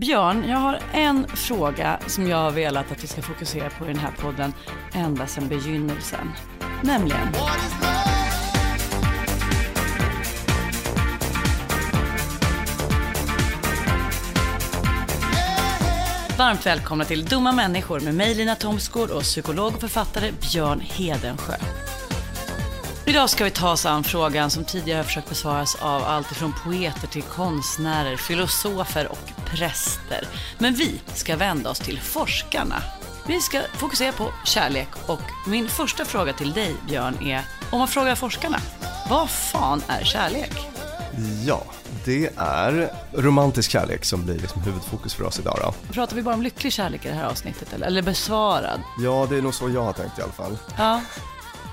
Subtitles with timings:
[0.00, 3.88] Björn, jag har en fråga som jag har velat att vi ska fokusera på i
[3.88, 4.52] den här podden
[4.92, 6.32] ända sedan begynnelsen.
[6.82, 7.32] Nämligen,
[16.38, 21.54] varmt välkomna till Dumma människor med mig Lina Thomsgård och psykolog och författare Björn Hedensjö.
[23.06, 27.06] Idag ska vi ta oss an frågan som tidigare har försökt besvaras av alltifrån poeter
[27.08, 30.28] till konstnärer, filosofer och präster.
[30.58, 32.82] Men vi ska vända oss till forskarna.
[33.26, 37.88] Vi ska fokusera på kärlek och min första fråga till dig Björn är, om man
[37.88, 38.58] frågar forskarna,
[39.10, 40.52] vad fan är kärlek?
[41.44, 41.64] Ja,
[42.04, 45.92] det är romantisk kärlek som blir liksom huvudfokus för oss idag då.
[45.92, 48.80] Pratar vi bara om lycklig kärlek i det här avsnittet eller, eller besvarad?
[48.98, 50.58] Ja, det är nog så jag har tänkt i alla fall.
[50.78, 51.00] Ja.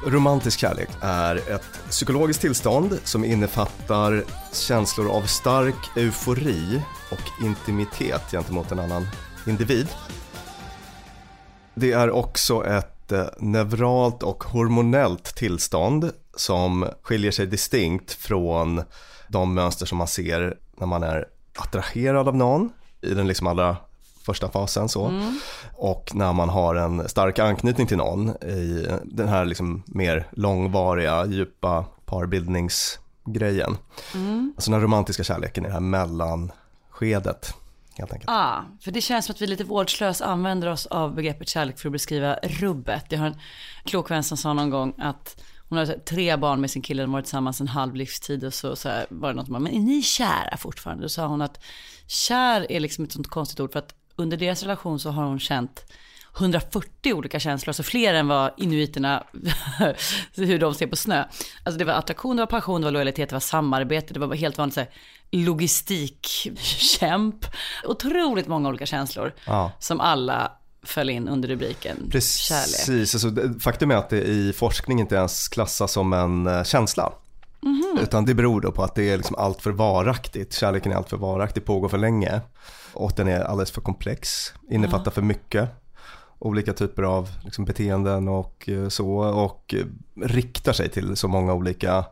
[0.06, 4.24] Romantisk kärlek är ett psykologiskt tillstånd som innefattar
[4.54, 9.08] känslor av stark eufori och intimitet gentemot en annan
[9.48, 9.88] individ.
[11.74, 18.82] Det är också ett eh, neuralt och hormonellt tillstånd som skiljer sig distinkt från
[19.28, 22.70] de mönster som man ser när man är attraherad av någon
[23.02, 23.78] i den liksom allra
[24.26, 25.06] första fasen så.
[25.06, 25.40] Mm.
[25.74, 31.26] Och när man har en stark anknytning till någon i den här liksom mer långvariga,
[31.26, 33.78] djupa parbildningsgrejen.
[34.14, 34.54] Mm.
[34.58, 37.54] Alltså den romantiska kärleken i det här mellanskedet.
[38.26, 41.90] Ah, för det känns som att vi lite vårdslöst använder oss av begreppet kärlek för
[41.90, 43.06] att beskriva rubbet.
[43.10, 43.38] Jag har en
[43.84, 47.10] klok vän som sa någon gång att hon har tre barn med sin kille, de
[47.10, 49.74] har varit tillsammans en halv livstid och så, så här, var det något som men
[49.74, 51.04] är ni kära fortfarande?
[51.04, 51.60] Då sa hon att
[52.08, 55.40] kär är liksom ett sånt konstigt ord för att under deras relation så har hon
[55.40, 55.86] känt
[56.38, 59.24] 140 olika känslor, alltså fler än vad inuiterna,
[60.36, 61.24] hur de ser på snö.
[61.64, 64.36] Alltså det var attraktion, det var passion, det var lojalitet, det var samarbete, det var
[64.36, 64.90] helt vanligt så här,
[65.32, 67.46] logistikkämp.
[67.84, 69.72] Otroligt många olika känslor Ja.
[69.80, 70.52] som alla
[70.86, 72.12] föll in under rubriken kärlek.
[72.12, 76.64] Precis, alltså, det- faktum är att det i forskning inte ens klassas som en eh,
[76.64, 77.14] känsla.
[77.94, 78.04] Mhm.
[78.04, 81.10] Utan det beror då på att det är liksom allt för varaktigt, kärleken är allt
[81.10, 82.42] för varaktig, pågår för länge.
[82.94, 85.70] Och den är alldeles för komplex, innefattar för mycket.
[86.40, 89.10] Olika typer av liksom, beteenden och eh, så.
[89.18, 89.86] Och eh,
[90.26, 92.06] riktar sig till så många olika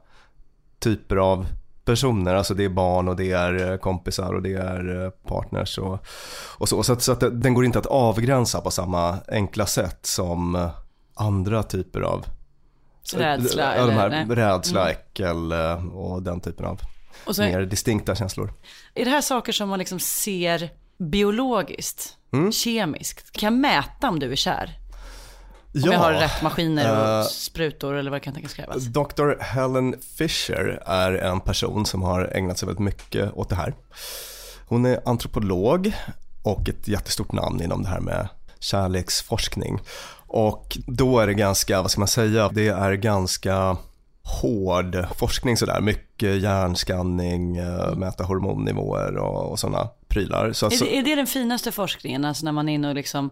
[0.80, 1.46] typer av
[1.86, 2.36] personer.
[2.36, 6.06] Alltså det är barn och det är eh, kompisar och det är partners och,
[6.58, 6.84] och så.
[6.84, 10.70] Så att, så att den går inte att avgränsa på samma enkla sätt som
[11.14, 12.26] andra typer av
[13.16, 16.80] Rädsla Ja, de här eller- rädsla, äckel eh, och den typen av
[17.32, 18.54] så mer distinkta känslor.
[18.96, 22.52] är det här saker som man liksom ser biologiskt, Mm.
[22.52, 23.32] kemiskt.
[23.32, 24.78] Kan jag mäta om du är kär?
[25.74, 28.84] Om Ja, jag har rätt maskiner och eh, sprutor eller vad kan tänkas krävas.
[28.84, 29.42] Dr.
[29.42, 33.74] Helen Fisher är en person som har ägnat sig väldigt mycket åt det här.
[34.68, 35.94] Hon är antropolog
[36.44, 38.28] och ett jättestort namn inom det här med
[38.60, 39.80] kärleksforskning.
[40.34, 43.78] Och då är det ganska, vad ska man säga, det är ganska
[44.24, 45.82] hård forskning sådär.
[45.82, 50.54] Mycket hjärnskanning, eh, mäta hormonnivåer och, och sådana prylar.
[50.54, 52.26] Så, Är, det, är det den finaste forskningen?
[52.26, 53.30] Alltså när man är inne och liksom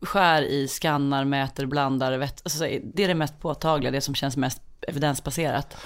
[0.00, 4.36] skär i, skannar, mäter, blandar, vet, alltså det är det mest påtagliga, det som känns
[4.36, 5.76] mest evidensbaserat.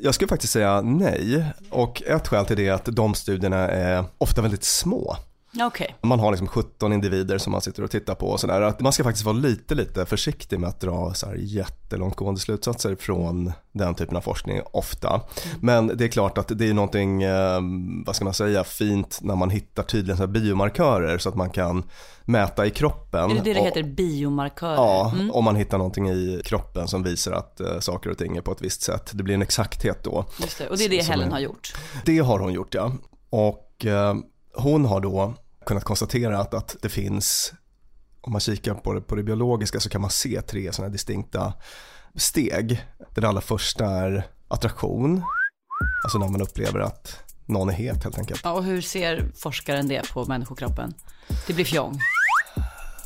[0.00, 1.44] Jag skulle faktiskt säga nej.
[1.70, 5.16] Och ett skäl till det är att de studierna är ofta väldigt små.
[5.60, 5.96] Okej.
[6.02, 8.60] Man har liksom 17 individer som man sitter och tittar på och sådär.
[8.62, 12.96] Att Man ska faktiskt vara lite, lite försiktig med att dra så här jättelångtgående slutsatser
[13.00, 15.20] från den typen av forskning ofta.
[15.60, 17.60] Men det är klart att det är någonting, eh,
[18.06, 21.82] vad ska man säga, fint när man hittar tydliga så biomarkörer så att man kan
[22.24, 23.30] mäta i kroppen.
[23.30, 24.74] Är det det det heter, biomarkörer?
[24.74, 25.30] Ja, Mm.
[25.30, 28.52] om man hittar någonting i kroppen som visar att eh, saker och ting är på
[28.52, 29.10] ett visst sätt.
[29.14, 30.24] Det blir en exakthet då.
[30.40, 30.68] Just det.
[30.68, 31.74] Och det är det Helen är- har gjort.
[32.04, 32.92] Det har hon gjort ja.
[33.30, 34.14] Och eh,
[34.54, 35.34] hon har då
[35.66, 37.52] kunnat konstatera att, att det finns,
[38.20, 41.52] om man kikar på det, på det biologiska så kan man se tre sådana distinkta
[42.14, 42.84] steg.
[43.14, 45.22] Det allra första är attraktion,
[46.04, 48.40] alltså när man upplever att någon är het helt enkelt.
[48.44, 50.94] Ja, och hur ser forskaren det på människokroppen?
[51.46, 51.98] Det blir fjong.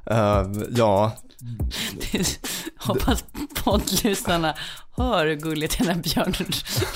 [0.09, 1.11] Eh, ja,
[2.77, 3.23] Hoppas
[3.63, 4.55] poddlyssnarna
[4.97, 6.33] hör hur gulligt den här Björn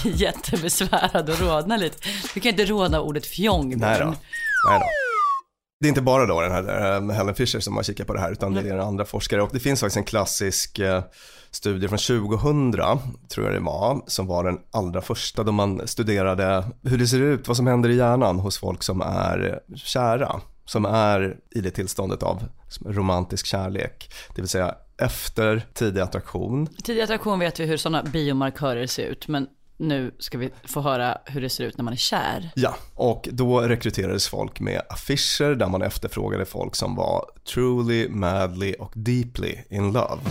[0.02, 1.98] blir jättebesvärad och rodnar lite.
[2.34, 4.06] Du kan inte rodna ordet fjong, nej då.
[4.06, 4.86] Nej då.
[5.80, 8.20] Det är inte bara då den här eh, Helen Fisher som har kikat på det
[8.20, 11.04] här utan det är andra forskare och det finns faktiskt en klassisk eh,
[11.52, 16.66] studie från 2000 tror jag det var som var den allra första då man studerade
[16.84, 20.42] hur det ser ut, vad som händer i hjärnan hos folk som är kära
[20.72, 22.44] som är i det tillståndet av
[22.86, 26.68] romantisk kärlek, det vill säga efter tidig attraktion.
[26.84, 29.48] Tidig attraktion vet vi hur sådana biomarkörer ser ut, men
[29.78, 32.52] nu ska vi få höra hur det ser ut när man är kär.
[32.56, 38.74] Ja, och då rekryterades folk med affischer där man efterfrågade folk som var truly, madly
[38.80, 40.22] och deeply in love.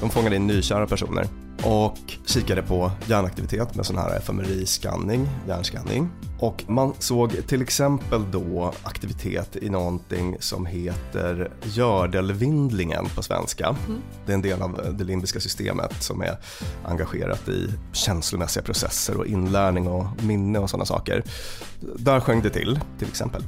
[0.00, 1.26] De fångade in nykära personer
[1.64, 6.08] och kikade på hjärnaktivitet med sån här fMRI-skanning, hjärnskanning.
[6.38, 13.76] Och man såg till exempel då aktivitet i någonting som heter gördelvindlingen på svenska.
[13.86, 14.00] Mm.
[14.26, 16.36] Det är en del av det limbiska systemet som är
[16.84, 21.24] engagerat i känslomässiga processer och inlärning och minne och sådana saker.
[21.96, 23.42] Där sjöng det till, till exempel.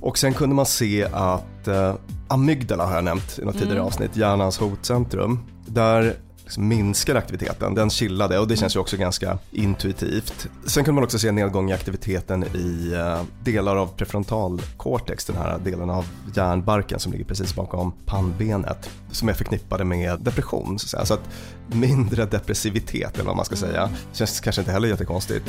[0.00, 1.94] Och sen kunde man se att eh,
[2.28, 3.86] amygdala har jag nämnt i något tidigare mm.
[3.86, 5.38] avsnitt, hjärnans hotcentrum.
[5.66, 10.48] Där liksom minskar aktiviteten, den chillade och det känns ju också ganska intuitivt.
[10.64, 15.58] Sen kunde man också se nedgång i aktiviteten i eh, delar av prefrontalkortex, den här
[15.58, 20.78] delen av hjärnbarken som ligger precis bakom pannbenet, som är förknippade med depression.
[20.78, 21.04] Så, att, säga.
[21.04, 21.28] så att
[21.66, 25.44] mindre depressivitet eller vad man ska säga, känns kanske inte heller jättekonstigt.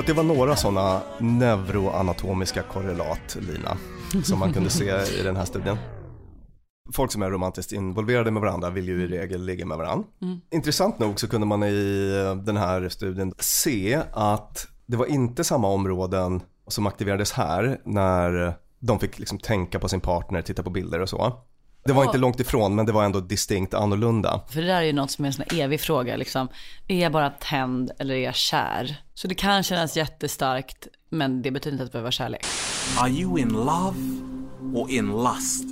[0.00, 3.76] Så det var några sådana neuroanatomiska korrelat, Lina,
[4.24, 4.84] som man kunde se
[5.20, 5.76] i den här studien.
[6.92, 10.08] Folk som är romantiskt involverade med varandra vill ju i regel ligga med varandra.
[10.22, 10.40] Mm.
[10.50, 12.12] Intressant nog så kunde man i
[12.44, 18.98] den här studien se att det var inte samma områden som aktiverades här när de
[18.98, 21.44] fick liksom tänka på sin partner, titta på bilder och så.
[21.84, 24.40] Det var inte långt ifrån men det var ändå distinkt annorlunda.
[24.48, 26.48] För det där är ju något som är en sån evig fråga liksom.
[26.88, 28.96] Är jag bara tänd eller är jag kär?
[29.14, 32.46] Så det kan kännas jättestarkt men det betyder inte att det behöver vara kärlek.
[32.98, 33.96] Are you in love
[34.74, 35.64] or in lust?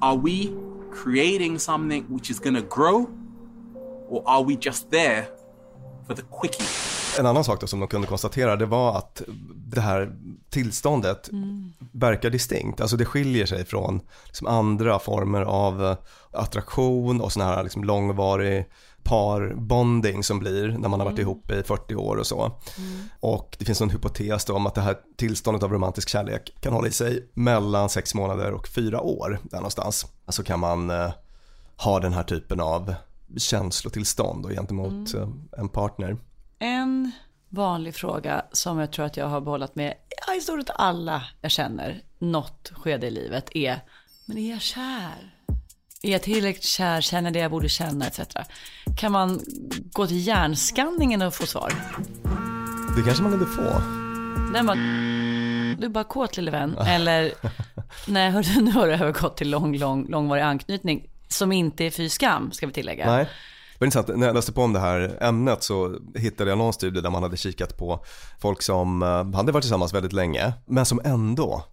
[0.00, 0.48] Are we
[1.04, 3.06] creating something which is gonna grow?
[4.08, 5.24] Or are we just there
[6.06, 6.95] for the quickie?
[7.18, 9.22] En annan sak som de kunde konstatera det var att
[9.54, 10.12] det här
[10.50, 11.72] tillståndet mm.
[11.92, 12.80] verkar distinkt.
[12.80, 15.96] Alltså det skiljer sig från liksom andra former av
[16.32, 18.66] attraktion och sån här liksom långvarig
[19.06, 21.22] parbonding som blir när man har varit mm.
[21.22, 22.44] ihop i 40 år och så.
[22.78, 23.08] Mm.
[23.20, 26.72] Och det finns en hypotes då om att det här tillståndet av romantisk kärlek kan
[26.72, 30.06] hålla i sig mellan sex månader och fyra år där någonstans.
[30.24, 31.10] Alltså kan man eh,
[31.76, 32.94] ha den här typen av
[33.36, 35.22] känslotillstånd och gentemot mm.
[35.22, 36.16] eh, en partner.
[36.58, 37.12] En
[37.48, 39.94] vanlig fråga som jag tror att jag har bollat med
[40.38, 43.80] i stort sett alla jag känner något skede i livet är,
[44.26, 45.34] men är jag kär?
[46.02, 47.00] Är jag tillräckligt kär?
[47.00, 48.06] Känner det jag borde känna?
[48.06, 48.20] Etc.
[48.98, 49.40] Kan man
[49.92, 51.72] gå till hjärnskanningen och få svar?
[52.96, 53.80] Det kanske man kunde få.
[54.52, 54.76] Den bara,
[55.78, 56.78] du är bara kåt lille vän.
[56.78, 57.32] Eller,
[58.06, 61.10] nej hörru, nu har du övergått till lång, lång, långvarig anknytning.
[61.28, 63.10] Som inte är fy skam, ska vi tillägga.
[63.10, 63.28] Nej.
[63.78, 66.72] Det var intressant, när jag läste på om det här ämnet så hittade jag någon
[66.72, 68.04] studie där man hade kikat på
[68.40, 71.64] folk som eh, hade varit tillsammans väldigt länge men som ändå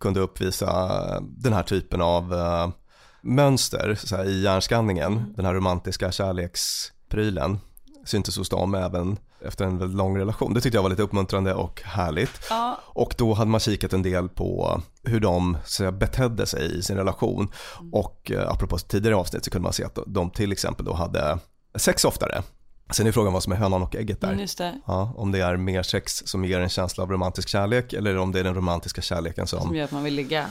[0.00, 2.68] kunde uppvisa den här typen av uh,
[3.20, 5.32] mönster här, i hjärnskanningen, mm.
[5.36, 7.58] den här romantiska kärleksprylen
[8.04, 10.54] syntes hos dem även efter en väldigt lång relation.
[10.54, 12.46] Det tyckte jag var lite uppmuntrande och härligt.
[12.50, 12.78] Ja.
[12.84, 16.82] Och då hade man kikat en del på hur de så säga, betedde sig i
[16.82, 17.52] sin relation.
[17.80, 17.94] Mm.
[17.94, 21.38] Och eh, apropå tidigare avsnitt så kunde man se att de till exempel då hade
[21.74, 22.42] sex oftare.
[22.90, 24.32] Sen är frågan vad som är hönan och ägget där.
[24.32, 28.18] Mm, ja, om det är mer sex som ger en känsla av romantisk kärlek eller
[28.18, 29.60] om det är den romantiska kärleken som...
[29.60, 30.46] Som gör att man vill ligga.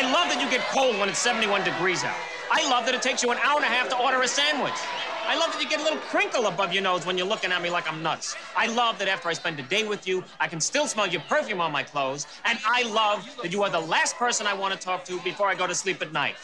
[0.00, 2.16] I love that you get cold when it's 71 degrees out.
[2.58, 4.80] I love that it takes you an hour and a half to order a sandwich.
[5.24, 7.62] I love that you get a little crinkle above your nose when you're looking at
[7.62, 8.36] me like I'm nuts.
[8.56, 11.22] I love that after I spend a day with you, I can still smell your
[11.28, 12.26] perfume on my clothes.
[12.44, 15.48] And I love that you are the last person I want to talk to before
[15.48, 16.36] I go to sleep at night.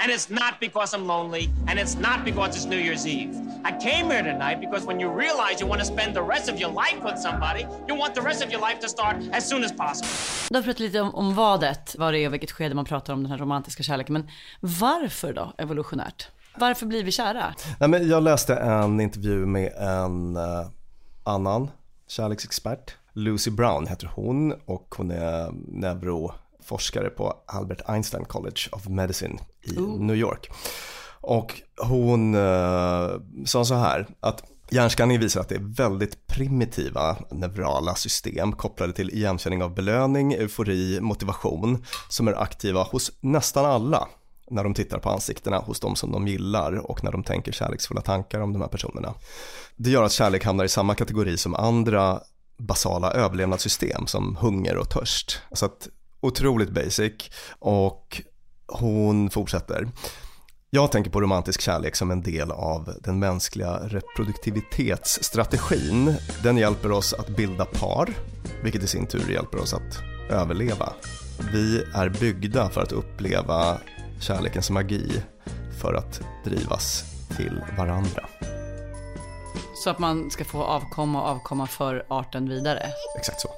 [0.00, 3.32] And it's not because I'm lonely, and it's not because it's New Year's Eve.
[3.64, 6.58] I came here tonight because when you realize you want to spend the rest of
[6.60, 9.64] your life with somebody, you want the rest of your life to start as soon
[9.64, 10.08] as possible.
[10.50, 13.12] Du har pratat lite om, om vadet, vad det är och vilket skede man pratar
[13.12, 14.12] om den här romantiska kärleken.
[14.12, 14.30] Men
[14.60, 16.28] varför då, evolutionärt?
[16.56, 17.54] Varför blir vi kära?
[17.80, 20.66] Nej, men jag läste en intervju med en uh,
[21.24, 21.70] annan
[22.08, 22.96] kärleksexpert.
[23.12, 29.78] Lucy Brown heter hon och hon är neuroforskare på Albert Einstein College of Medicine i
[29.78, 30.00] Ooh.
[30.00, 30.50] New York.
[31.20, 37.94] Och hon uh, sa så här att Hjärnskanning visar att det är väldigt primitiva neurala
[37.94, 44.08] system kopplade till igenkänning av belöning, eufori, motivation som är aktiva hos nästan alla
[44.50, 48.00] när de tittar på ansiktena hos de som de gillar och när de tänker kärleksfulla
[48.00, 49.14] tankar om de här personerna.
[49.76, 52.20] Det gör att kärlek hamnar i samma kategori som andra
[52.58, 55.40] basala överlevnadssystem som hunger och törst.
[55.52, 55.88] Så att
[56.20, 57.12] otroligt basic
[57.58, 58.22] och
[58.66, 59.88] hon fortsätter.
[60.70, 66.14] Jag tänker på romantisk kärlek som en del av den mänskliga reproduktivitetsstrategin.
[66.42, 68.14] Den hjälper oss att bilda par,
[68.62, 70.92] vilket i sin tur hjälper oss att överleva.
[71.52, 73.78] Vi är byggda för att uppleva
[74.24, 75.22] kärlekens magi
[75.80, 77.04] för att drivas
[77.36, 78.28] till varandra.
[79.84, 82.86] Så att man ska få avkomma och avkomma för arten vidare.
[83.18, 83.48] Exakt så.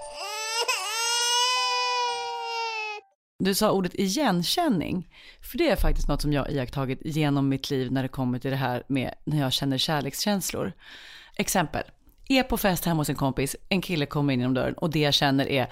[3.39, 5.09] Du sa ordet igenkänning.
[5.41, 8.51] För det är faktiskt något som jag iakttagit genom mitt liv när det kommer till
[8.51, 10.73] det här med när jag känner kärlekskänslor.
[11.37, 11.83] Exempel.
[12.29, 14.99] Är på fest hemma hos en kompis, en kille kommer in genom dörren och det
[15.01, 15.69] jag känner är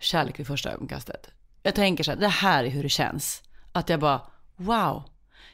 [0.00, 1.30] kärlek vid första ögonkastet.
[1.62, 3.42] Jag tänker så här, det här är hur det känns.
[3.76, 4.20] Att jag bara,
[4.56, 5.04] wow.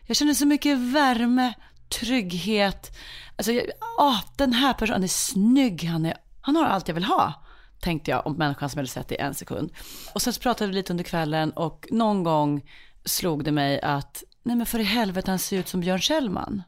[0.07, 1.55] Jag känner så mycket värme,
[1.89, 2.97] trygghet.
[3.37, 3.67] Alltså, jag,
[3.99, 7.45] åh, den här personen är snygg, han, är, han har allt jag vill ha.
[7.81, 9.73] Tänkte jag om människan som jag hade sett i en sekund.
[10.15, 12.63] Och sen så pratade vi lite under kvällen och någon gång
[13.05, 16.63] slog det mig att, nej men för i helvete han ser ut som Björn Kjellman.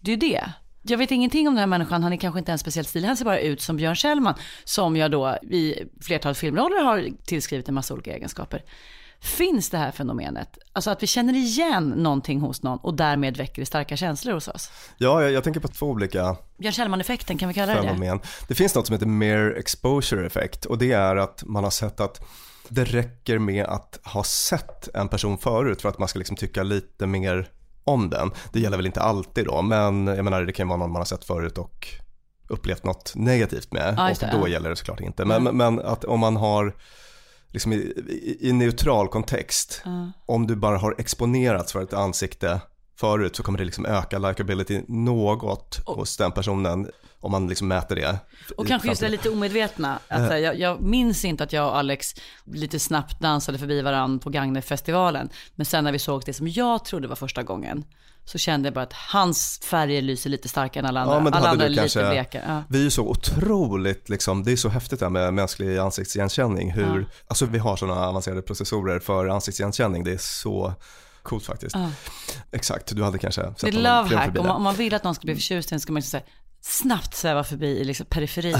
[0.00, 0.52] Det är ju det.
[0.82, 3.16] Jag vet ingenting om den här människan, han är kanske inte ens speciellt stilig, han
[3.16, 4.34] ser bara ut som Björn Kjellman,
[4.64, 8.62] som jag då i flertal filmroller har tillskrivit en massa olika egenskaper.
[9.20, 10.58] Finns det här fenomenet?
[10.72, 14.48] Alltså att vi känner igen någonting hos någon och därmed väcker det starka känslor hos
[14.48, 14.70] oss?
[14.98, 17.88] Ja, jag, jag tänker på två olika Björn Kjellman-effekten, kan vi kalla det det?
[17.88, 18.20] fenomen.
[18.48, 22.00] Det finns något som heter mere exposure effect och det är att man har sett
[22.00, 22.20] att
[22.68, 26.62] det räcker med att ha sett en person förut för att man ska liksom tycka
[26.62, 27.50] lite mer
[27.84, 28.30] om den.
[28.52, 31.04] Det gäller väl inte alltid då, men jag menar det kan vara någon man har
[31.04, 31.88] sett förut och
[32.48, 35.24] upplevt något negativt med Ja, och det, då gäller det såklart inte.
[35.24, 36.74] Men, men att om man har
[37.52, 39.82] liksom i, i, i neutral kontext,
[40.26, 42.60] om du bara har exponerats för ett ansikte
[42.98, 46.90] förut så kommer det liksom öka likability något hos den personen
[47.20, 48.18] om man liksom mäter det.
[48.56, 49.98] Och kanske just det lite omedvetna.
[50.08, 52.14] Alltså, jag, jag minns inte att jag och Alex
[52.44, 55.28] lite snabbt dansade förbi varandra på Gagnefestivalen.
[55.54, 57.84] Men sen när vi såg det som jag trodde var första gången.
[58.28, 61.14] Så kände jag bara att hans färger lyser lite starkare än alla andra.
[61.14, 62.44] Ja, men alla hade andra är du lite kanske, blekare.
[62.48, 62.62] Ja.
[62.68, 66.72] vi är ju så otroligt, liksom, det är så häftigt det här med mänsklig ansiktsigenkänning.
[66.72, 70.74] Hur, Alltså vi har sådana avancerade processorer för ansiktsigenkänning, det är så
[71.22, 71.76] coolt faktiskt.
[72.52, 74.38] Exakt, du hade kanske sett Det är love hack.
[74.38, 76.22] Om man, om man vill att någon ska bli förtjust i en ska man säga
[76.60, 78.58] snabbt sväva förbi i liksom periferin.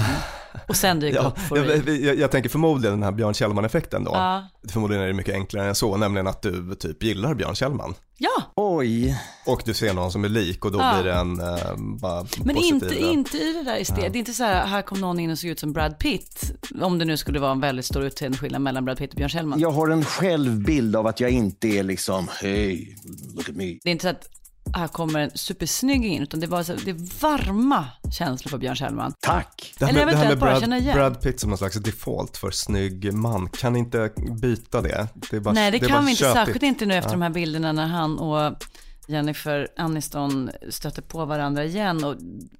[0.67, 4.11] och sen dyka Ja, upp jag, jag, jag tänker förmodligen den här Björn Kjellman-effekten då.
[4.13, 4.47] Ja.
[4.69, 7.93] Förmodligen är det mycket enklare än så, nämligen att du typ gillar Björn Kjellman.
[8.17, 9.21] Ja, Oj.
[9.45, 10.93] Och du ser någon som är lik och då Ja.
[11.01, 13.95] blir det en eh, bara men positiv, inte, inte i det där estet.
[13.97, 16.51] Det är inte så här, här kom någon in och såg ut som Brad Pitt.
[16.81, 19.59] Om det nu skulle vara en väldigt stor utseendeskillnad mellan Brad Pitt och Björn Kjellman.
[19.59, 22.95] Jag har en självbild av att jag inte är liksom, hej,
[23.35, 23.65] look at me.
[23.83, 24.29] Det är inte så att
[24.73, 28.57] här kommer en supersnygg in, utan det är bara så, det är varma känslor för
[28.57, 29.13] Björn Kjellman.
[29.19, 29.73] Tack.
[29.79, 30.97] Det här Eller med, det här med eventuellt bara känna Brad, igen.
[30.97, 35.07] Brad Pitt som någon slags default för snygg man, kan inte byta det?
[35.31, 36.35] det är bara, Nej, det, är kan vi inte, köpigt.
[36.35, 38.63] särskilt inte nu efter de här bilderna när han och
[39.07, 42.15] Jennifer Aniston stötte på varandra igen och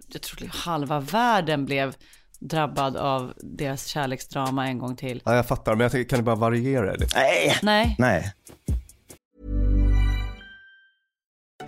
[0.08, 1.96] jag tror halva världen blev
[2.40, 5.22] drabbad av deras kärleksdrama en gång till.
[5.26, 7.18] Ja, jag fattar, men jag tänker, kan ni bara variera det lite?
[7.18, 7.58] Nej.
[7.62, 8.34] Nej, Nej.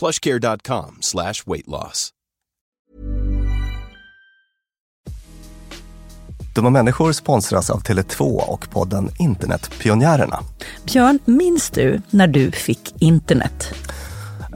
[0.00, 2.10] plushcare.com slash weight loss.
[6.54, 10.40] Dumma människor sponsras av Tele2 och podden Internetpionjärerna.
[10.84, 13.74] Björn, minns du när du fick internet?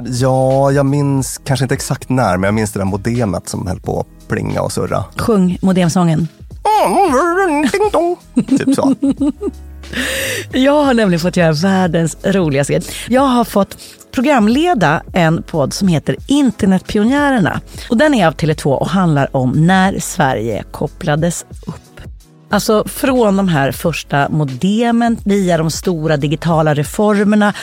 [0.07, 3.81] Ja, jag minns kanske inte exakt när, men jag minns det där modemet som höll
[3.81, 5.05] på att plinga och surra.
[5.17, 6.29] Sjung modemsången.
[8.49, 8.95] Typ så.
[10.53, 12.83] Jag har nämligen fått göra världens roligaste grej.
[13.09, 13.77] Jag har fått
[14.15, 17.61] programleda en podd som heter Internetpionjärerna.
[17.91, 21.81] Och den är av Tele2 och handlar om när Sverige kopplades upp.
[22.51, 27.55] Alltså från de här första modemen via de stora digitala reformerna.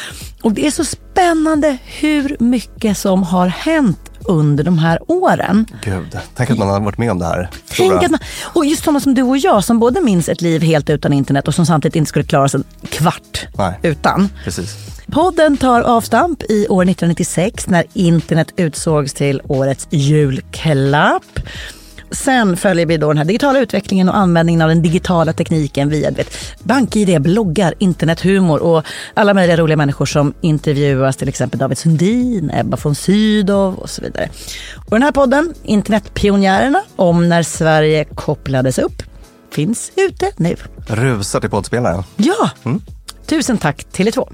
[0.41, 5.65] Och det är så spännande hur mycket som har hänt under de här åren.
[5.83, 7.49] Gud, tänk att man har varit med om det här.
[7.77, 10.61] Tänk att man, och just sådana som du och jag som både minns ett liv
[10.61, 13.79] helt utan internet och som samtidigt inte skulle klara sig en kvart Nej.
[13.81, 14.29] utan.
[14.43, 14.90] Precis.
[15.11, 21.39] Podden tar avstamp i år 1996 när internet utsågs till årets julklapp.
[22.11, 26.11] Sen följer vi då den här digitala utvecklingen och användningen av den digitala tekniken via
[26.11, 32.51] vet, bank-id, bloggar, internethumor och alla möjliga roliga människor som intervjuas, till exempel David Sundin,
[32.53, 34.29] Ebba von Sydow och så vidare.
[34.75, 39.03] Och den här podden, Internetpionjärerna, om när Sverige kopplades upp,
[39.51, 40.55] finns ute nu.
[40.87, 42.03] Rusar till poddspelaren.
[42.17, 42.49] Ja!
[43.25, 44.33] Tusen tack Tele2.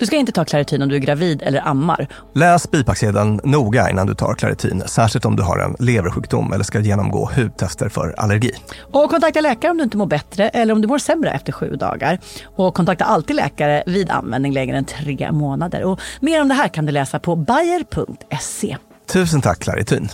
[0.00, 2.08] Du ska inte ta Clarityn om du är gravid eller ammar.
[2.34, 6.80] Läs bipacksedeln noga innan du tar Claritin, särskilt om du har en leversjukdom eller ska
[6.80, 8.52] genomgå hudtester för allergi.
[8.92, 11.76] Och kontakta läkare om du inte mår bättre eller om du mår sämre efter sju
[11.76, 12.18] dagar.
[12.44, 15.84] Och kontakta alltid läkare vid användning längre än tre månader.
[15.84, 18.76] Och mer om det här kan du läsa på bayer.se.
[19.06, 20.08] Tusen tack Claritin.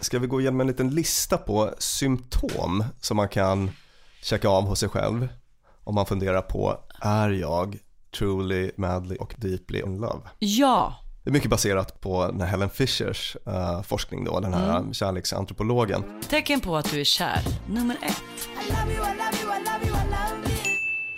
[0.00, 3.70] Ska vi gå igenom en liten lista på symptom som man kan
[4.22, 5.28] checka av hos sig själv
[5.84, 7.78] om man funderar på, är jag
[8.18, 10.20] truly, madly och deeply in love?
[10.38, 14.92] Ja, Det är mycket baserat på den här Helen Fishers eh, forskning då, den här
[14.92, 16.04] kärleksantropologen.
[16.28, 17.40] tecken på att du är kär.
[17.68, 18.22] Nummer ett.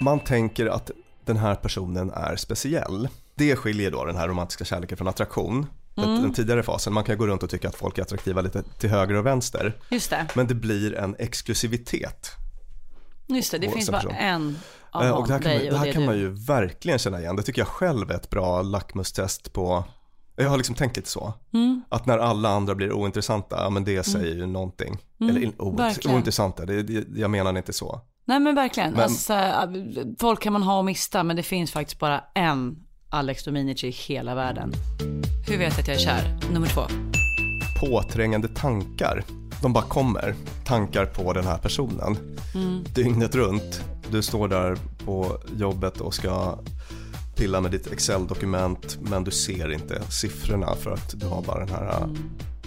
[0.00, 0.90] Man tänker att
[1.24, 3.08] den här personen är speciell.
[3.34, 5.66] Det skiljer då den här romantiska kärleken från attraktion.
[5.94, 8.62] Den, den tidigare fasen, man kan gå runt och tycka att folk är attraktiva lite
[8.62, 9.76] till höger och vänster.
[9.90, 10.26] Just det.
[10.34, 12.30] Men det blir en exklusivitet.
[13.26, 14.58] Just det, det finns bara en
[15.04, 17.36] Eh, och det här kan, man, det här det kan man ju verkligen känna igen.
[17.36, 19.84] Det tycker jag själv är ett bra lackmustest på
[20.36, 21.32] jag har liksom tänkt lite så.
[21.54, 21.82] Mm.
[21.88, 24.98] Att när alla andra blir ointressanta, ja men det säger ju någonting.
[25.20, 26.14] Eller in, o, verkligen.
[26.16, 28.00] ointressanta, det, det, jag menar inte så.
[28.24, 28.92] Nej men verkligen.
[28.92, 29.34] Men- Alltså,
[30.18, 32.76] folk kan man ha och mista men det finns faktiskt bara en
[33.10, 34.72] Alex Dominici i hela världen.
[35.48, 36.38] Hur vet jag att jag är kär?
[36.52, 36.82] Nummer två.
[37.80, 39.24] Påträngande tankar,
[39.62, 40.34] de bara kommer.
[40.64, 42.16] Tankar på den här personen.
[42.94, 43.84] Dygnet runt.
[44.10, 46.58] Du står där på jobbet och ska
[47.36, 51.68] pilla med ditt Excel-dokument men du ser inte siffrorna för att du har bara den
[51.68, 52.08] här äh,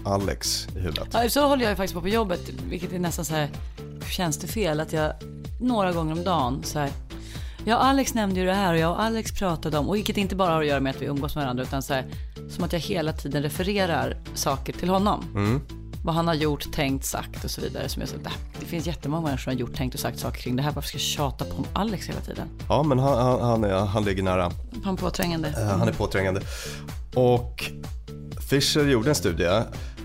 [0.03, 1.07] Alex i huvudet.
[1.13, 3.49] Ja, så håller jag ju faktiskt på på jobbet, vilket är nästan så här,
[4.09, 5.13] känns det fel att jag
[5.59, 6.91] några gånger om dagen så här,
[7.65, 10.35] ja Alex nämnde ju det här och jag och Alex pratade om, och vilket inte
[10.35, 12.05] bara har att göra med att vi umgås med varandra utan så här,
[12.49, 15.25] som att jag hela tiden refererar saker till honom.
[16.03, 17.89] Vad han har gjort, tänkt, sagt och så vidare.
[17.89, 20.41] Som jag sa, "Äh, det finns jättemånga människor som har gjort, tänkt och sagt saker
[20.41, 20.71] kring det här.
[20.71, 22.47] Varför ska jag tjata på om Alex hela tiden?
[22.69, 24.51] Ja men han, han, han, är, han ligger nära
[24.83, 25.47] Han påträngande.
[25.49, 26.41] Eh, Han är påträngande.
[27.15, 27.63] Och
[28.49, 29.61] Fisher gjorde en studie.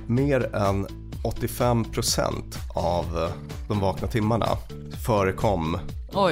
[0.06, 0.86] Mer än
[1.22, 3.28] 85% av eh,
[3.68, 4.46] de vakna timmarna
[5.06, 5.78] förekom.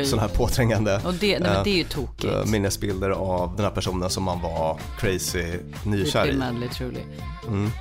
[0.04, 2.32] Sådana här påträngande Och det, nej, eh, det är ju tokigt.
[2.34, 5.44] eh, minnesbilder av den här personen som man var crazy
[5.84, 6.36] nykär i.
[6.36, 7.00] madly truly.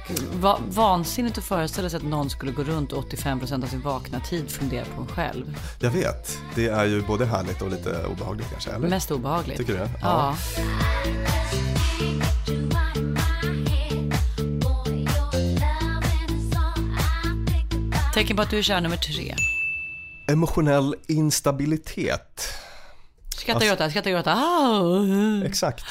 [0.08, 3.82] Gud, Va, vansinnigt att föreställa sig att någon skulle gå runt och 85% av sin
[3.82, 5.58] vakna tid fundera på en själv.
[5.80, 8.88] Jag vet, det är ju både härligt och lite obehagligt kanske, eller?
[8.90, 9.58] Mest obehagligt.
[9.58, 9.90] Tycker du det?
[10.02, 10.36] Ja.
[18.14, 19.36] Tecken på att du är kär nummer tre.
[20.28, 22.42] Emotionell instabilitet.
[23.38, 24.34] Skratta gråta, skratta gråta.
[24.34, 25.46] Ah.
[25.46, 25.86] Exakt.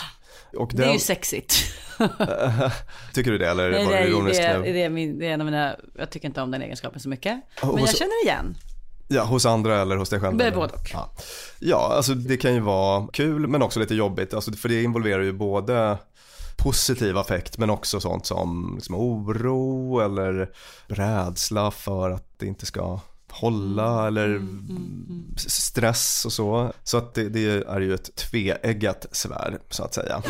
[0.57, 1.55] Och Det är den, ju sexigt.
[3.15, 4.73] tycker du det eller Nej, var det, det ironiskt det, nu?
[4.73, 7.09] det, är min, det är en av mina, jag tycker inte om den egenskapen så
[7.09, 7.41] mycket.
[7.63, 8.57] Men jag känner igen.
[9.09, 10.37] Ja, hos andra eller hos dig själv?
[10.37, 10.91] Både och.
[10.93, 11.11] Ja.
[11.59, 14.35] ja, alltså det kan ju vara kul men också lite jobbigt.
[14.35, 15.99] Alltså, för det involverar ju både
[16.57, 20.51] positiv affekt men också sånt som liksom, oro eller
[20.87, 23.01] rädsla för att det inte ska
[23.33, 24.41] hålla eller
[25.37, 26.73] s- stress och så.
[26.85, 30.23] Så att det, det är ju ett tveeggat svärd så att säga.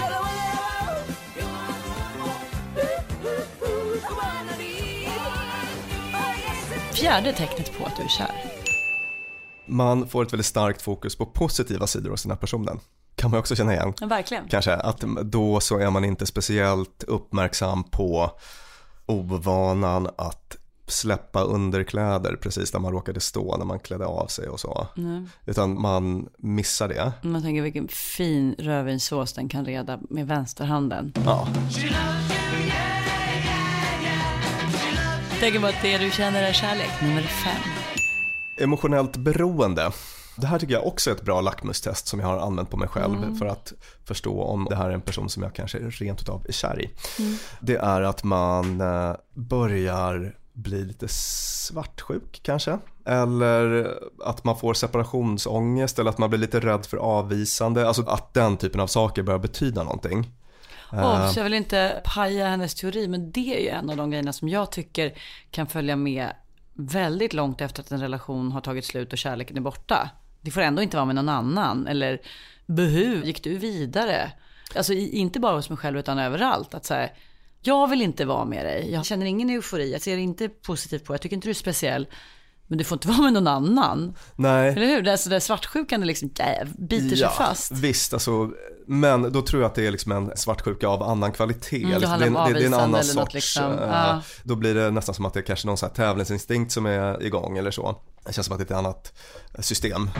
[6.94, 8.34] Fjärde tecknet på att du är kär.
[9.66, 12.80] Man får ett väldigt starkt fokus på positiva sidor hos den här personen.
[13.16, 13.94] Kan man också känna igen.
[14.00, 14.48] Ja, verkligen.
[14.48, 18.30] Kanske att då så är man inte speciellt uppmärksam på
[19.06, 20.56] ovanan att
[20.92, 24.87] släppa underkläder precis när man råkade stå när man klädde av sig och så.
[25.46, 27.12] Utan man missar det.
[27.22, 31.12] Man tänker vilken fin rödvinssås den kan reda med vänsterhanden.
[31.24, 31.48] Ja.
[35.40, 36.90] Tänker på att det du känner är kärlek.
[37.02, 37.62] Nummer fem.
[38.61, 39.90] Emotionellt beroende.
[40.37, 42.88] Det här tycker jag också är ett bra lackmustest som jag har använt på mig
[42.88, 43.72] själv för att
[44.05, 46.90] förstå om det här är en person som jag kanske rent utav är kär i.
[47.61, 52.78] Det är att man eh, börjar bli lite svartsjuk kanske.
[53.06, 57.88] Eller att man får separationsångest eller att man blir lite rädd för avvisande.
[57.88, 60.30] Alltså att den typen av saker börjar betyda någonting.
[60.92, 64.10] Oh, så jag vill inte paja hennes teori, men det är ju en av de
[64.10, 65.18] grejerna som jag tycker
[65.50, 66.32] kan följa med
[66.74, 70.10] väldigt långt efter att en relation har tagit slut och kärleken är borta.
[70.40, 71.86] Det får ändå inte vara med någon annan.
[71.86, 72.20] Eller
[72.66, 74.32] behu, gick du vidare?
[74.76, 76.74] Alltså inte bara hos mig själv utan överallt.
[76.74, 77.08] Att säga,
[77.62, 78.92] jag vill inte vara med dig.
[78.92, 79.92] Jag känner ingen eufori.
[79.92, 81.14] Jag ser inte positivt på.
[81.14, 82.07] Jag tycker inte du är speciell.
[82.66, 84.14] Men du får inte vara med någon annan.
[84.37, 84.68] Nej.
[84.68, 85.03] Eller hur?
[85.03, 87.72] Det är så där svartsjukan är liksom, jäv, biter sig fast.
[87.72, 88.51] Visst, alltså,
[88.87, 91.77] men då tror jag att det är liksom en svartsjuka av annan kvalitet.
[91.77, 93.79] Mm, det Liksom, det, det, det är en annan sorts, liksom.
[93.81, 94.22] Ja.
[94.42, 97.22] då blir det nästan som att det är kanske någon så här tävlingsinstinkt som är
[97.22, 98.01] igång eller så.
[98.27, 99.12] Det känns som att det är ett annat
[99.59, 100.11] system.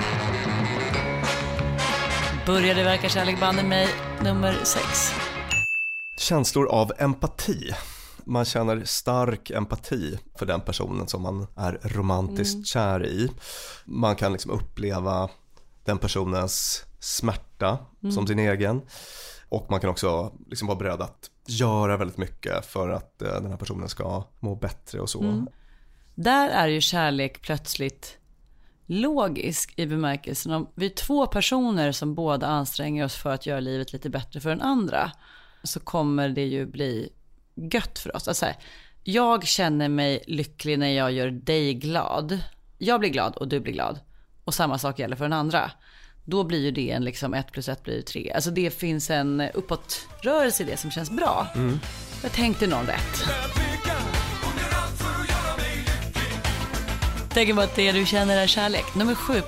[2.47, 3.89] Började verka kärlek banne mig,
[4.23, 5.15] nummer sex.
[6.23, 7.71] Känslor av empati.
[8.25, 12.65] Man känner stark empati för den personen som man är romantiskt Mm.
[12.65, 13.31] kär i.
[13.85, 15.31] Man kan liksom uppleva
[15.85, 18.13] den personens smärta Mm.
[18.13, 18.83] som sin egen.
[19.49, 23.51] Och man kan också liksom vara beredd att göra väldigt mycket för att eh, den
[23.51, 25.21] här personen ska må bättre och så.
[25.21, 25.49] Mm.
[26.15, 28.19] Där är ju kärlek plötsligt
[28.87, 33.61] logisk i bemärkelsen om vi är två personer som båda anstränger oss för att göra
[33.61, 35.13] livet lite bättre för den andra.
[35.63, 37.09] Så kommer det ju bli
[37.55, 38.29] gött för oss.
[38.29, 38.57] Alltså, här,
[39.05, 42.39] jag känner mig lycklig när jag gör dig glad.
[42.79, 44.01] Jag blir glad och du blir glad.
[44.45, 45.71] Och samma sak gäller för den andra.
[46.25, 48.33] Då blir ju det en liksom ett plus ett blir tre.
[48.35, 51.47] Alltså det finns en uppåtrörelse i det som känns bra.
[52.23, 53.25] Jag tänkte någon rätt.
[57.31, 58.95] Tänker på att det du känner är kärlek.
[58.95, 59.43] Nummer sju.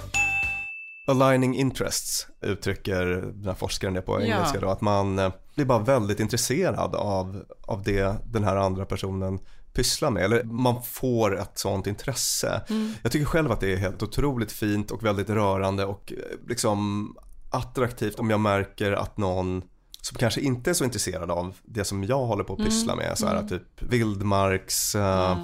[1.07, 4.27] Aligning interests uttrycker den här forskaren det på Ja.
[4.27, 8.85] engelska då, att man eh, blir bara väldigt intresserad av, av det den här andra
[8.87, 9.39] personen
[9.73, 12.63] pysslar med, eller man får ett sånt intresse.
[13.03, 17.09] Jag tycker själv att det är helt otroligt fint och väldigt rörande och eh, liksom
[17.51, 19.63] attraktivt om jag märker att någon
[20.01, 23.19] som kanske inte är så intresserad av det som jag håller på att pyssla med,
[23.19, 25.39] så här typ vildmarks eh,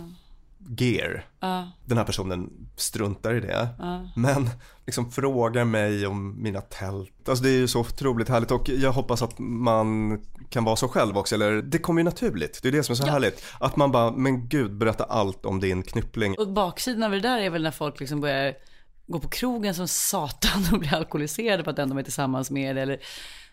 [0.79, 1.27] gear.
[1.85, 3.69] Den här personen struntar i det.
[4.17, 4.51] Men
[4.87, 7.29] liksom frågar mig om mina tält.
[7.29, 10.89] Alltså det är ju så otroligt härligt och jag hoppas att man kan vara så
[10.89, 11.35] själv också.
[11.35, 12.63] Eller det kommer ju naturligt.
[12.63, 13.45] Det är det som är så härligt.
[13.61, 16.35] Att man bara, men gud, berätta allt om din knyppling.
[16.39, 18.55] Och baksidan av det där är väl när folk liksom börjar
[19.07, 22.79] gå på krogen som satan och blir alkoholiserade för att den de är tillsammans med
[22.79, 23.01] eller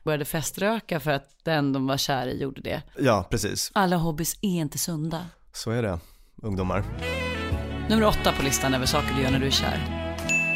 [0.03, 2.81] började feströka för att den de var kär i gjorde det.
[2.99, 3.71] Ja, precis.
[3.73, 5.25] Alla hobbys är inte sunda.
[5.53, 5.99] Så är det,
[6.43, 6.83] ungdomar.
[7.89, 10.03] Nummer åtta på listan över saker du gör när du är kär.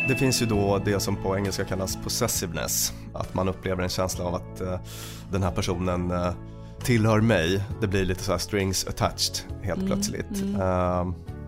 [0.07, 2.93] Det finns ju då det som på engelska kallas possessiveness.
[3.13, 4.79] Att man upplever en känsla av att eh,
[5.31, 6.31] den här personen eh,
[6.83, 7.63] tillhör mig.
[7.81, 10.43] Det blir lite så här strings attached helt plötsligt.
[10.59, 11.05] Eh,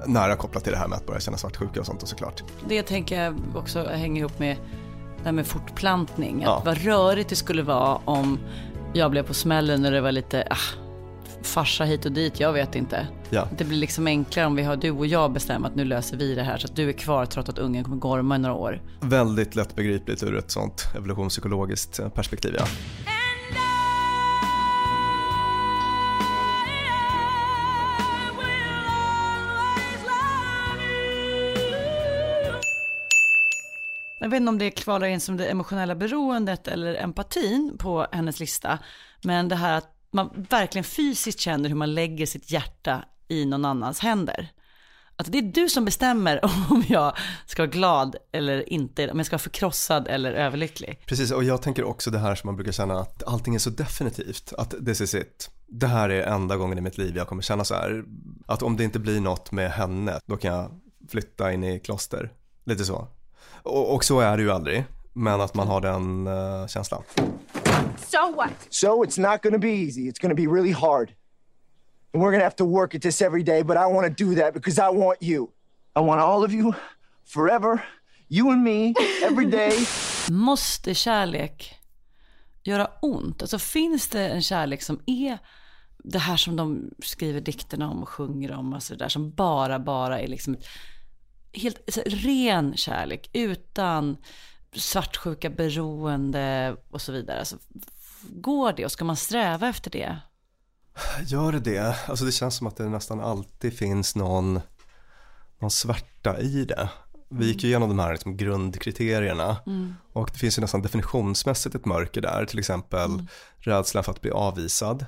[0.08, 2.44] nära kopplat till det här med att börja känna svartsjuka och sånt och såklart.
[2.70, 4.58] Det tänker jag också hänger ihop med
[5.18, 6.36] det här med fortplantning.
[6.44, 6.62] Att Ja.
[6.66, 8.40] vad rörigt det skulle vara om
[8.94, 10.56] jag blev på smällen när det var lite ah,
[11.46, 13.08] farsa hit och dit, jag vet inte.
[13.30, 13.48] Ja.
[13.58, 16.36] Det blir liksom enklare om vi har du och jag bestämmer att nu löser vi
[16.36, 18.82] det här så att du är kvar trots att ungen kommer gorma i några år.
[19.02, 22.56] Väldigt lättbegripligt ur ett sånt evolutionspsykologiskt eh, perspektiv.
[22.58, 22.66] Ja.
[34.24, 38.40] Jag vet inte om det kvalar in som det emotionella beroendet eller empatin på hennes
[38.40, 38.80] lista.
[39.24, 43.66] Men det här att man verkligen fysiskt känner hur man lägger sitt hjärta i någon
[43.66, 44.52] annans händer.
[45.16, 47.14] Att det är du som bestämmer om jag
[47.46, 51.00] ska vara glad eller inte, om jag ska vara förkrossad eller överlycklig.
[51.06, 53.70] Precis, och jag tänker också det här som man brukar känna att allting är så
[53.70, 54.54] definitivt.
[54.58, 55.50] Att this is it.
[55.68, 58.04] Det här är enda gången i mitt liv jag kommer känna så här.
[58.46, 60.72] Att om det inte blir något med henne, då kan jag
[61.10, 62.32] flytta in i kloster.
[62.66, 63.08] Lite så.
[63.64, 64.86] Och, och så är det ju aldrig.
[65.14, 67.04] Men att man har den uh, känslan.
[67.98, 68.52] So what?
[68.70, 70.08] So it's not gonna be easy.
[70.08, 71.14] It's gonna be really hard.
[72.14, 74.54] And we're gonna have to work at this every day, but I wanna do that
[74.54, 75.52] because I want you.
[75.96, 76.74] I want all of you
[77.26, 77.84] forever.
[78.30, 79.72] You and me, every day.
[80.32, 81.80] Måste kärlek
[82.64, 83.42] göra ont?
[83.42, 85.38] Alltså finns det en kärlek som är
[86.04, 89.80] det här som de skriver dikterna om och sjunger om, alltså det där som bara,
[89.80, 90.58] bara är liksom
[91.54, 94.18] helt alltså, ren kärlek utan
[94.76, 97.40] svartsjuka, beroende och så vidare.
[97.40, 97.58] Alltså,
[98.30, 100.18] går det och ska man sträva efter det?
[101.26, 101.96] Gör det det?
[102.08, 104.60] Alltså det känns som att det nästan alltid finns någon,
[105.60, 106.90] någon svärta i det.
[107.30, 109.58] Vi gick ju igenom de här liksom grundkriterierna
[110.14, 114.32] och det finns ju nästan definitionsmässigt ett mörker där, till exempel rädslan för att bli
[114.32, 115.06] avvisad.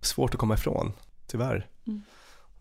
[0.00, 0.92] Svårt att komma ifrån,
[1.26, 1.68] tyvärr.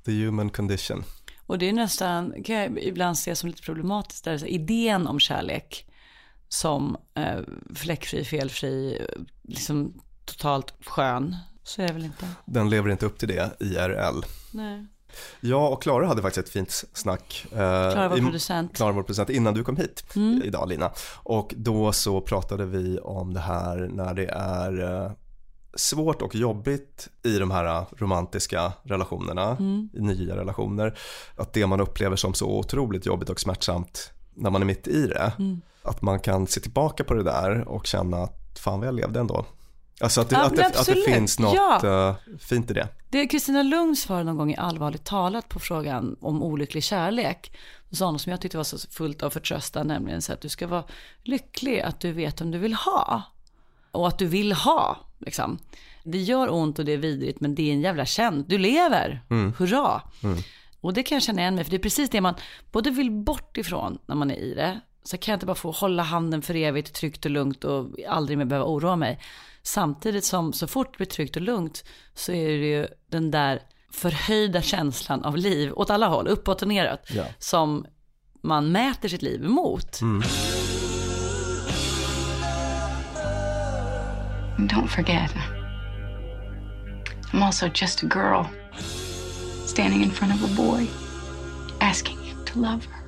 [0.06, 1.04] The human condition.
[1.46, 5.89] Och det är nästan, kan jag ibland se som lite problematiskt, där, idén om kärlek
[6.50, 7.40] som eh,
[7.76, 9.02] fläckfri, felfri,
[9.44, 12.28] liksom totalt skön, så är det väl inte.
[12.46, 14.24] Den lever inte upp till det IRL.
[14.52, 14.86] Nej.
[15.40, 17.46] Jag och Klara hade faktiskt ett fint snack.
[17.52, 18.76] eh, Klara, vår producent.
[18.76, 20.04] Klara, vår producent, innan du kom hit
[20.44, 20.92] idag Lina.
[21.16, 25.12] Och då så pratade vi om det här när det är eh,
[25.76, 29.58] svårt och jobbigt i de här eh, romantiska relationerna,
[29.94, 30.98] i nya relationer.
[31.36, 35.08] Att det man upplever som så otroligt jobbigt och smärtsamt när man är mitt i
[35.08, 35.32] det,
[35.84, 39.20] att man kan se tillbaka på det där och känna att fan vad jag levde
[39.20, 39.46] ändå.
[40.02, 42.08] Alltså att det, Ja, att det, att det finns något Ja.
[42.10, 42.88] eh, fint i det.
[43.10, 47.58] Det Kristina Lugn svarade någon gång i Allvarligt talat på frågan om olycklig kärlek.
[47.90, 50.50] Då sa hon som jag tyckte var så fullt av förtröstan, nämligen så att du
[50.50, 50.84] ska vara
[51.24, 53.22] lycklig att du vet om du vill ha.
[53.92, 55.58] Och att du vill ha, liksom.
[56.04, 58.46] Det gör ont och det är vidrigt, men det är en jävla känd.
[58.48, 59.22] Du lever,
[59.58, 60.02] hurra.
[60.82, 62.34] Och det kan jag känna igen mig, för det är precis det man
[62.72, 64.80] både vill bort ifrån när man är i det.
[65.10, 68.38] Så kan jag inte bara få hålla handen för evigt, tryggt och lugnt och aldrig
[68.38, 69.20] mer behöva oroa mig.
[69.64, 73.62] Samtidigt som så fort det blir tryggt och lugnt så är det ju den där
[73.92, 77.24] förhöjda känslan av liv åt alla håll, uppåt och neråt, Ja.
[77.40, 77.86] som
[78.42, 80.00] man mäter sitt liv emot.
[80.02, 80.24] And
[84.72, 85.32] don't forget,
[87.34, 88.44] I'm also just a girl
[89.66, 90.88] standing in front of a boy
[91.80, 92.99] asking him to love her.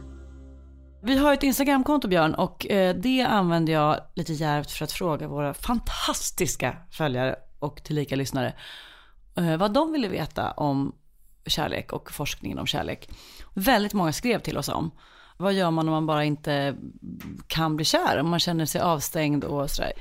[1.04, 5.28] Vi har ett Instagramkonto Björn och eh, det använder jag lite djärvt för att fråga
[5.28, 8.54] våra fantastiska följare och tillika lyssnare
[9.36, 10.96] eh, vad de ville veta om
[11.46, 13.10] kärlek och forskningen om kärlek.
[13.54, 14.92] Väldigt många skrev till oss om
[15.38, 16.76] Vad gör man om man bara inte
[17.48, 18.20] kan bli kär?
[18.20, 19.92] Om man känner sig avstängd och sådär.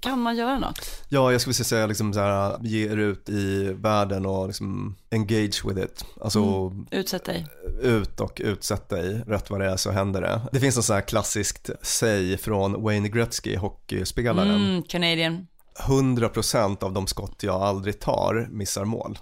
[0.00, 1.04] Kan man göra något?
[1.08, 5.64] Ja, jag skulle säga liksom så här, ge er ut i världen och liksom engage
[5.64, 6.04] with it.
[6.20, 6.86] Alltså Mm.
[6.90, 7.46] Utsätt dig.
[7.82, 10.40] ut och utsätt dig, rätt vad det är så händer det.
[10.52, 14.50] Det finns en sån här klassiskt säg från Wayne Gretzky, hockeyspelaren.
[14.54, 15.46] Mm, Canadian.
[15.88, 19.18] 100% av de skott jag aldrig tar missar mål.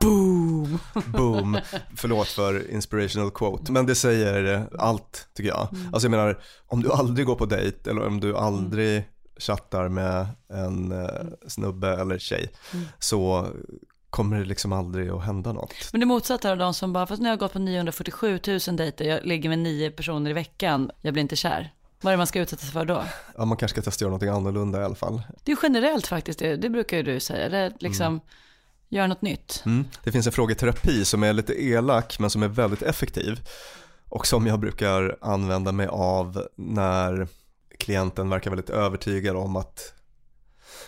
[0.00, 0.78] Boom!
[1.06, 1.58] Boom.
[1.96, 5.68] Förlåt för inspirational quote, men det säger allt tycker jag.
[5.92, 9.04] Alltså jag menar, om du aldrig går på dejt eller om du aldrig
[9.38, 12.50] chattar med en eh, snubbe eller tjej
[12.98, 13.48] så
[14.10, 15.74] kommer det liksom aldrig att hända något.
[15.92, 18.76] Men det motsatta är de som bara, fast nu har jag gått på 947 000
[18.76, 21.72] dejter, jag ligger med nio personer i veckan, jag blir inte kär.
[22.00, 23.04] Vad är det man ska utsätta sig för då?
[23.36, 25.22] Ja, man kanske ska testa göra någonting annorlunda i alla fall.
[25.44, 27.48] Det är generellt faktiskt, det, det brukar ju du säga.
[27.48, 28.20] Det liksom,
[28.88, 29.62] gör något nytt.
[29.66, 29.84] Mm.
[30.04, 33.40] Det finns en frågeterapi som är lite elak men som är väldigt effektiv
[34.08, 37.28] och som jag brukar använda mig av när
[37.78, 39.94] klienten verkar väldigt övertygad om att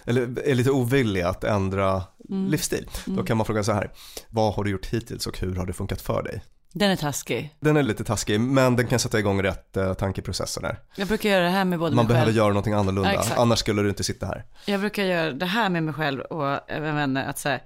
[0.04, 2.88] eller är lite ovillig att ändra livsstil.
[3.04, 3.90] Då kan man fråga så här,
[4.28, 6.42] vad har du gjort hittills och hur har det funkat för dig?
[6.72, 7.54] Den är taskig.
[7.60, 10.78] Den är lite taskig men den kan sätta igång rätt eh, tankeprocesser där.
[10.96, 12.36] Jag brukar göra det här med både Man mig behöver själv.
[12.36, 14.44] göra någonting annorlunda, Ja, annars skulle du inte sitta här.
[14.66, 17.60] Jag brukar göra det här med mig själv och även vänner, att säga,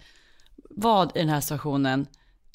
[0.70, 2.06] vad i den här situationen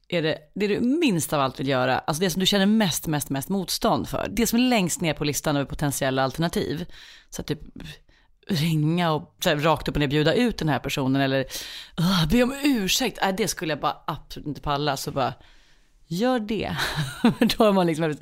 [0.10, 3.08] är det, det du minst av allt vill göra, alltså det som du känner mest,
[3.08, 6.86] mest, mest motstånd för, det som är längst ner på listan över potentiella alternativ.
[7.30, 7.60] Så att typ
[8.48, 11.46] ringa och så här, rakt upp och ner bjuda ut den här personen eller
[11.98, 15.34] "Åh, be om ursäkt, äh, det skulle jag bara absolut inte palla, så bara
[16.08, 16.78] gör det.
[17.58, 18.16] Då har man liksom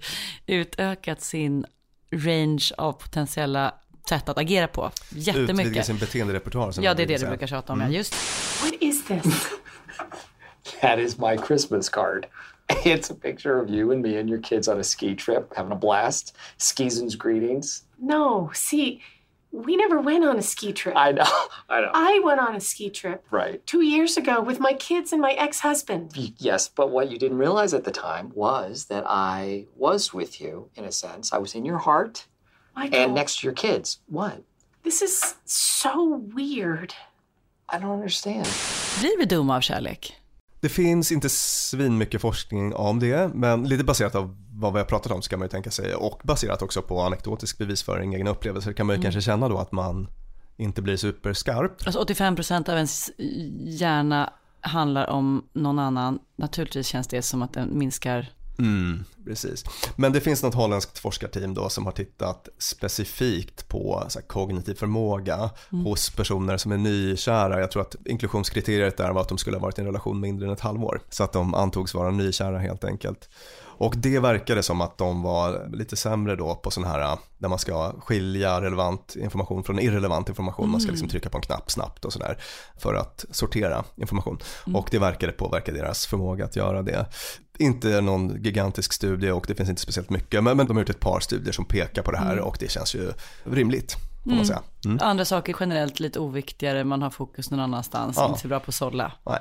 [0.48, 1.66] utökat sin
[2.12, 3.74] range av potentiella
[4.10, 5.86] sätt att agera på Utvidga jättemycket.
[5.86, 6.74] sin beteenderepertoar.
[6.82, 8.14] Ja, det är det du brukar tjata om, ja just.
[8.64, 9.48] What is this?
[10.82, 12.28] That is my Christmas card.
[12.84, 15.72] It's a picture of you and me and your kids on a ski trip, having
[15.72, 16.36] a blast.
[16.58, 17.84] Skison's greetings.
[17.98, 19.02] No, see,
[19.54, 20.94] we never went on a ski trip.
[20.98, 21.24] I know,
[21.70, 21.92] I know.
[21.94, 23.66] I went on a ski trip right.
[23.66, 26.12] two years ago with my kids and my ex husband.
[26.38, 30.70] Yes, but what you didn't realize at the time was that I was with you,
[30.76, 31.32] in a sense.
[31.32, 32.26] I was in your heart
[32.76, 34.00] Michael, and next to your kids.
[34.08, 34.44] What?
[34.84, 36.94] this is so weird.
[37.70, 38.48] I don't understand.
[39.00, 40.17] Blir vi dumma av kärlek?
[40.60, 44.86] Det finns inte svin mycket forskning om det, men lite baserat av vad vi har
[44.86, 48.74] pratat om ska man ju tänka sig och baserat också på anekdotisk bevisföring, egna upplevelser
[48.74, 50.08] kan man ju kanske känna då att man
[50.58, 51.72] inte blir superskarp.
[51.86, 53.12] Alltså 85% av ens
[53.60, 56.20] hjärna handlar om någon annan.
[56.36, 58.30] Naturligtvis känns det som att den minskar.
[58.60, 59.64] Mm, precis.
[59.96, 66.10] Men det finns något holländskt forskarteam då som har tittat specifikt på kognitiv förmåga hos
[66.10, 67.60] personer som är nykära.
[67.60, 70.48] Jag tror att inklusionskriteriet där var att de skulle ha varit i en relation mindre
[70.48, 71.02] än ett halvår.
[71.10, 73.30] Så att de antogs vara nykära helt enkelt.
[73.80, 77.60] Och det verkade som att de var lite sämre då på sån här där man
[77.60, 80.70] ska skilja relevant information från irrelevant information.
[80.70, 82.38] Man ska liksom trycka på en knapp snabbt och sådär
[82.78, 84.38] för att sortera information.
[84.74, 87.06] Och det verkade påverka deras förmåga att göra det.
[87.60, 90.90] Inte någon gigantisk studie och det finns inte speciellt mycket men, men de har gjort
[90.90, 93.12] ett par studier som pekar på det här och det känns ju
[93.44, 93.98] rimligt
[94.46, 94.62] säga.
[94.86, 94.98] Mm.
[95.02, 98.28] Andra saker generellt lite oviktigare, man har fokus någon annanstans, Ja.
[98.28, 99.12] inte så bra på att sålla.
[99.26, 99.40] Nej.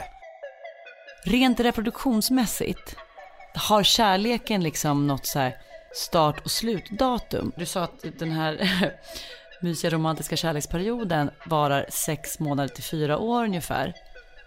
[1.24, 2.96] Rent reproduktionsmässigt,
[3.54, 5.56] har kärleken liksom något så här
[5.94, 7.52] start och slutdatum?
[7.56, 8.68] Du sa att den här
[9.62, 13.94] mysiga romantiska kärleksperioden varar sex månader till fyra år ungefär.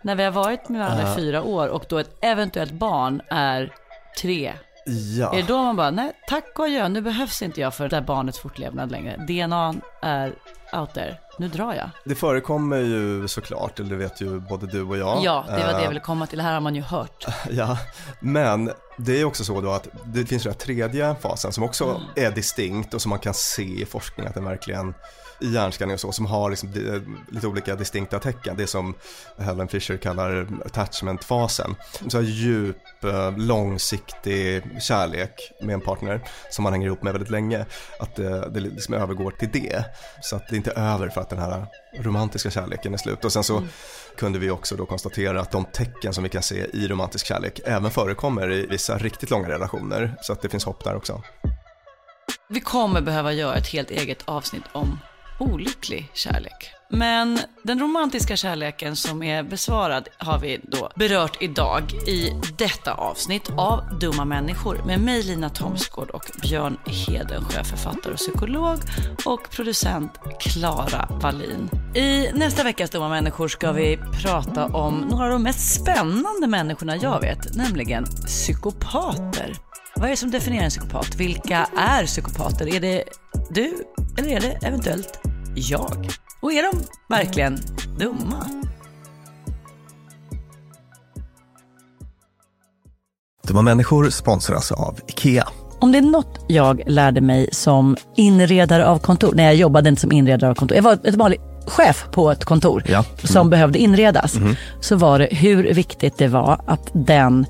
[0.02, 3.74] När vi har varit med varandra i fyra år och då ett eventuellt barn är
[4.22, 4.54] tre,
[4.86, 5.34] Ja.
[5.34, 7.96] är det då man bara, nej tack och adjö, nu behövs inte jag för det
[7.96, 9.18] här barnets fortlevnad längre.
[9.28, 10.34] DNA är
[10.74, 11.90] out there, nu drar jag.
[12.06, 15.24] Det förekommer ju såklart, eller det vet ju både du och jag.
[15.24, 17.26] Ja, det var det Eh, jag ville komma till, det här har man ju hört.
[17.50, 17.78] Ja,
[18.20, 22.02] men det är också så då att det finns den här tredje fasen som också
[22.16, 24.94] är distinkt och som man kan se i forskning att den verkligen
[25.42, 26.70] i hjärnskanning och så, som har liksom
[27.28, 28.56] lite olika distinkta tecken.
[28.58, 28.96] Det som
[29.38, 31.76] Helen Fisher kallar attachmentfasen.
[32.08, 37.32] Så här djup, eh, långsiktig kärlek med en partner som man hänger ihop med väldigt
[37.32, 37.66] länge.
[38.00, 39.86] Att det, det liksom övergår till det.
[40.22, 41.66] Så att det inte är över för att den här
[42.00, 43.26] romantiska kärleken är slut.
[43.26, 43.64] Och sen så
[44.18, 47.60] kunde vi också då konstatera att de tecken som vi kan se i romantisk kärlek
[47.66, 50.16] även förekommer i vissa riktigt långa relationer.
[50.22, 51.22] Så att det finns hopp där också.
[52.50, 55.00] Vi kommer behöva göra ett helt eget avsnitt om
[55.40, 56.74] olycklig kärlek.
[56.92, 63.50] Men den romantiska kärleken som är besvarad har vi då berört idag i detta avsnitt
[63.58, 68.78] av Dumma människor med mig Lina Thomsgård och Björn Hedensjö, författare och psykolog
[69.26, 71.70] och producent Klara Wallin.
[71.96, 76.96] I nästa veckas Dumma människor ska vi prata om några av de mest spännande människorna
[76.96, 79.56] jag vet, nämligen psykopater.
[79.96, 81.16] Vad är det som definierar en psykopat?
[81.16, 82.76] Vilka är psykopater?
[82.76, 83.04] Är det
[83.50, 83.74] du
[84.18, 85.29] eller är det eventuellt
[85.60, 86.10] jag?
[86.42, 87.60] Och är de verkligen
[88.00, 88.46] dumma?
[93.48, 95.48] Dumma människor sponsras av IKEA.
[95.82, 100.02] Om det är något jag lärde mig som inredare av kontor, när jag jobbade inte
[100.02, 103.04] som inredare av kontor, jag var ett vanligt chef på ett kontor Ja.
[103.24, 104.56] som behövde inredas, Mhm.
[104.82, 107.46] så var det hur viktigt det var att den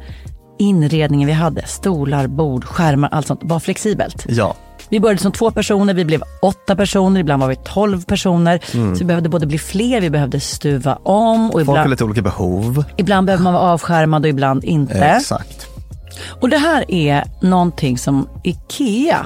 [0.60, 4.26] inredningen vi hade, stolar, bord, skärmar, allt sånt, var flexibelt.
[4.30, 4.56] Ja,
[4.90, 8.60] Vi började som två personer, vi blev åtta personer, ibland var vi tolv personer.
[8.74, 8.96] Mm.
[8.96, 12.04] Så vi behövde både bli fler, vi behövde stuva om och folk har ibland, lite
[12.04, 12.84] olika behov.
[12.98, 15.00] ibland behöver man vara avskärmad och ibland inte.
[15.00, 15.68] Exakt.
[16.42, 19.26] Och det här är någonting som IKEA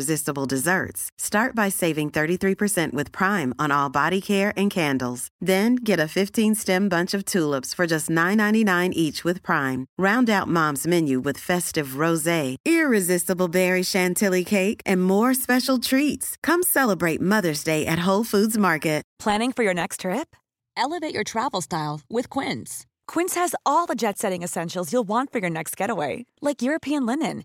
[0.00, 1.10] desserts.
[1.18, 5.28] Start by saving 33% with Prime on all body care and candles.
[5.40, 9.86] Then get a 15-stem bunch of tulips for just $9.99 each with Prime.
[9.98, 16.36] Round out Mom's menu with festive rosé, irresistible berry chantilly cake, and more special treats.
[16.42, 19.04] Come celebrate Mother's Day at Whole Foods Market.
[19.18, 20.36] Planning for your next trip?
[20.76, 22.84] Elevate your travel style with Quince.
[23.06, 27.06] Quince has all the jet setting essentials you'll want for your next getaway, like European
[27.06, 27.44] linen,